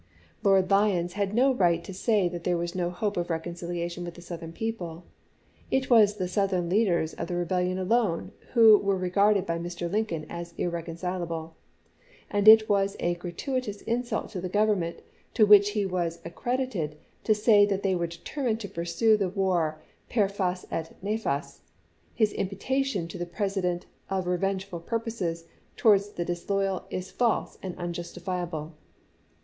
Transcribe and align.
Lord 0.41 0.71
Lyons 0.71 1.13
had 1.13 1.31
no 1.35 1.53
right 1.53 1.83
to 1.83 1.93
say 1.93 2.27
that 2.27 2.43
there 2.43 2.57
was 2.57 2.73
no 2.73 2.89
hope 2.89 3.17
of 3.17 3.29
reconciliation 3.29 4.03
with 4.03 4.15
the 4.15 4.21
Southern 4.23 4.51
people; 4.51 5.03
it 5.69 5.91
was 5.91 6.15
the 6.15 6.27
Southern 6.27 6.69
leaders 6.69 7.13
of 7.13 7.27
the 7.27 7.35
rebellion 7.35 7.77
alone 7.77 8.31
who 8.53 8.79
were 8.79 8.97
regarded 8.97 9.45
by 9.45 9.59
Mr. 9.59 9.87
Lin 9.91 10.07
coln 10.07 10.25
as 10.27 10.55
irreconcilable; 10.57 11.55
and 12.31 12.47
it 12.47 12.67
was 12.67 12.97
a 12.99 13.13
gratuitous 13.13 13.83
insult 13.83 14.29
to 14.29 14.41
the 14.41 14.49
Government 14.49 15.03
to 15.35 15.45
which 15.45 15.69
he 15.69 15.85
was 15.85 16.17
accred 16.25 16.67
ited 16.67 16.95
to 17.23 17.35
say 17.35 17.63
they 17.67 17.93
were 17.93 18.07
determined 18.07 18.59
to 18.59 18.67
pursue 18.67 19.15
the 19.15 19.29
war 19.29 19.83
per 20.09 20.27
fas 20.27 20.65
et 20.71 20.95
nefas; 21.03 21.59
his 22.15 22.31
imputation 22.33 23.07
to 23.07 23.19
the 23.19 23.25
Presi 23.27 23.61
dent 23.61 23.85
of 24.09 24.25
revengeful 24.25 24.79
purposes 24.79 25.45
towards 25.77 26.09
the 26.09 26.25
disloyal 26.25 26.85
is 26.89 27.11
false 27.11 27.59
and 27.61 27.75
unjustifiable. 27.77 28.73